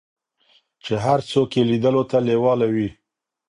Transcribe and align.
چې 0.83 0.93
هر 1.05 1.19
څوک 1.31 1.49
یې 1.57 1.63
لیدلو 1.69 2.03
ته 2.11 2.17
لیواله 2.27 2.65
وي. 2.73 2.89